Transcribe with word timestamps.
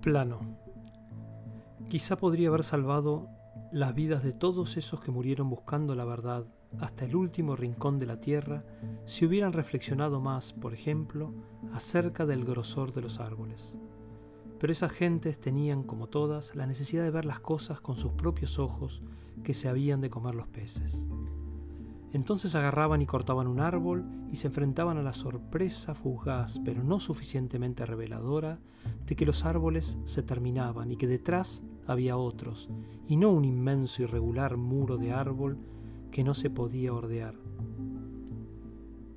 Plano. 0.00 0.40
Quizá 1.90 2.16
podría 2.16 2.48
haber 2.48 2.62
salvado 2.62 3.28
las 3.70 3.94
vidas 3.94 4.22
de 4.22 4.32
todos 4.32 4.78
esos 4.78 5.02
que 5.02 5.10
murieron 5.10 5.50
buscando 5.50 5.94
la 5.94 6.06
verdad 6.06 6.46
hasta 6.78 7.04
el 7.04 7.14
último 7.14 7.54
rincón 7.54 7.98
de 7.98 8.06
la 8.06 8.18
tierra 8.18 8.64
si 9.04 9.26
hubieran 9.26 9.52
reflexionado 9.52 10.18
más, 10.18 10.54
por 10.54 10.72
ejemplo, 10.72 11.34
acerca 11.74 12.24
del 12.24 12.46
grosor 12.46 12.92
de 12.92 13.02
los 13.02 13.20
árboles. 13.20 13.76
Pero 14.58 14.72
esas 14.72 14.92
gentes 14.92 15.38
tenían, 15.38 15.82
como 15.82 16.06
todas, 16.06 16.54
la 16.54 16.66
necesidad 16.66 17.02
de 17.02 17.10
ver 17.10 17.26
las 17.26 17.40
cosas 17.40 17.82
con 17.82 17.96
sus 17.96 18.12
propios 18.12 18.58
ojos 18.58 19.02
que 19.44 19.52
se 19.52 19.68
habían 19.68 20.00
de 20.00 20.08
comer 20.08 20.34
los 20.34 20.48
peces. 20.48 21.02
Entonces 22.12 22.54
agarraban 22.54 23.02
y 23.02 23.06
cortaban 23.06 23.46
un 23.46 23.60
árbol 23.60 24.04
y 24.32 24.36
se 24.36 24.48
enfrentaban 24.48 24.98
a 24.98 25.02
la 25.02 25.12
sorpresa 25.12 25.94
fugaz, 25.94 26.60
pero 26.64 26.82
no 26.82 26.98
suficientemente 26.98 27.86
reveladora, 27.86 28.58
de 29.06 29.16
que 29.16 29.26
los 29.26 29.44
árboles 29.44 29.98
se 30.04 30.22
terminaban 30.22 30.90
y 30.90 30.96
que 30.96 31.06
detrás 31.06 31.62
había 31.86 32.16
otros, 32.16 32.68
y 33.06 33.16
no 33.16 33.30
un 33.30 33.44
inmenso 33.44 34.02
irregular 34.02 34.56
muro 34.56 34.96
de 34.96 35.12
árbol 35.12 35.58
que 36.10 36.24
no 36.24 36.34
se 36.34 36.50
podía 36.50 36.92
ordear. 36.92 37.34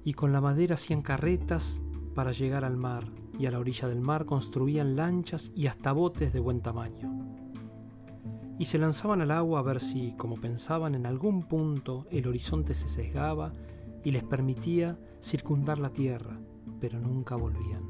Y 0.04 0.14
con 0.14 0.32
la 0.34 0.42
madera 0.42 0.76
hacían 0.76 1.02
carretas 1.02 1.82
para 2.14 2.32
llegar 2.32 2.66
al 2.66 2.78
mar, 2.78 3.06
y 3.40 3.48
a 3.48 3.52
la 3.52 3.60
orilla 3.60 3.88
del 3.88 4.02
mar 4.02 4.26
construían 4.26 4.96
lanchas 4.96 5.52
y 5.56 5.68
hasta 5.68 5.92
botes 5.92 6.34
de 6.34 6.40
buen 6.40 6.62
tamaño. 6.62 7.23
Y 8.60 8.66
se 8.66 8.78
lanzaban 8.78 9.22
al 9.22 9.32
agua 9.32 9.60
a 9.60 9.64
ver 9.64 9.82
si, 9.82 10.14
como 10.14 10.36
pensaban, 10.36 10.96
en 10.96 11.06
algún 11.06 11.44
punto 11.44 12.06
el 12.12 12.28
horizonte 12.28 12.74
se 12.74 12.88
sesgaba 12.88 13.52
y 14.04 14.12
les 14.12 14.24
permitía 14.24 14.98
circundar 15.22 15.80
la 15.80 15.90
tierra, 15.90 16.40
pero 16.80 17.00
nunca 17.00 17.36
volvían. 17.36 17.84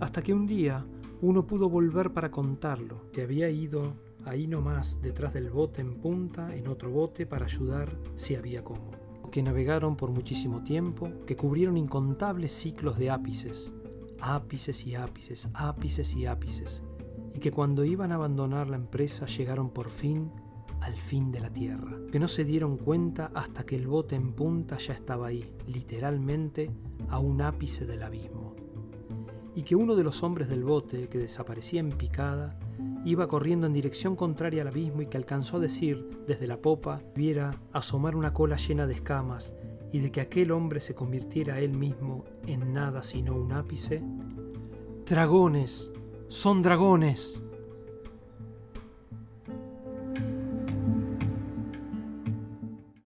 Hasta 0.00 0.22
que 0.22 0.34
un 0.34 0.46
día 0.46 0.84
uno 1.20 1.46
pudo 1.46 1.68
volver 1.68 2.12
para 2.12 2.30
contarlo, 2.30 3.10
que 3.12 3.22
había 3.22 3.50
ido 3.50 3.94
ahí 4.24 4.46
nomás 4.46 5.00
detrás 5.00 5.34
del 5.34 5.50
bote 5.50 5.80
en 5.80 5.94
punta 5.94 6.54
en 6.54 6.68
otro 6.68 6.90
bote 6.90 7.26
para 7.26 7.46
ayudar 7.46 7.96
si 8.14 8.34
había 8.36 8.62
como. 8.62 8.90
Que 9.32 9.42
navegaron 9.42 9.96
por 9.96 10.10
muchísimo 10.10 10.62
tiempo, 10.62 11.10
que 11.26 11.36
cubrieron 11.36 11.76
incontables 11.76 12.52
ciclos 12.52 12.98
de 12.98 13.10
ápices, 13.10 13.72
ápices 14.20 14.86
y 14.86 14.94
ápices, 14.94 15.48
ápices 15.52 16.14
y 16.14 16.26
ápices, 16.26 16.82
y 17.38 17.40
que 17.40 17.52
cuando 17.52 17.84
iban 17.84 18.10
a 18.10 18.16
abandonar 18.16 18.68
la 18.68 18.74
empresa 18.74 19.26
llegaron 19.26 19.70
por 19.70 19.90
fin 19.90 20.32
al 20.80 20.96
fin 20.96 21.30
de 21.30 21.38
la 21.38 21.50
tierra, 21.50 21.96
que 22.10 22.18
no 22.18 22.26
se 22.26 22.44
dieron 22.44 22.78
cuenta 22.78 23.30
hasta 23.32 23.64
que 23.64 23.76
el 23.76 23.86
bote 23.86 24.16
en 24.16 24.32
punta 24.32 24.76
ya 24.78 24.92
estaba 24.92 25.28
ahí, 25.28 25.48
literalmente 25.68 26.68
a 27.08 27.20
un 27.20 27.40
ápice 27.40 27.86
del 27.86 28.02
abismo, 28.02 28.56
y 29.54 29.62
que 29.62 29.76
uno 29.76 29.94
de 29.94 30.02
los 30.02 30.24
hombres 30.24 30.48
del 30.48 30.64
bote, 30.64 31.08
que 31.08 31.18
desaparecía 31.18 31.78
en 31.78 31.90
picada, 31.90 32.58
iba 33.04 33.28
corriendo 33.28 33.68
en 33.68 33.72
dirección 33.72 34.16
contraria 34.16 34.62
al 34.62 34.68
abismo 34.68 35.02
y 35.02 35.06
que 35.06 35.16
alcanzó 35.16 35.58
a 35.58 35.60
decir 35.60 36.10
desde 36.26 36.48
la 36.48 36.56
popa 36.56 37.02
viera 37.14 37.52
asomar 37.72 38.16
una 38.16 38.34
cola 38.34 38.56
llena 38.56 38.88
de 38.88 38.94
escamas 38.94 39.54
y 39.92 40.00
de 40.00 40.10
que 40.10 40.20
aquel 40.20 40.50
hombre 40.50 40.80
se 40.80 40.96
convirtiera 40.96 41.60
él 41.60 41.78
mismo 41.78 42.24
en 42.48 42.72
nada 42.72 43.04
sino 43.04 43.36
un 43.36 43.52
ápice? 43.52 44.02
Dragones, 45.06 45.92
son 46.28 46.62
dragones. 46.62 47.40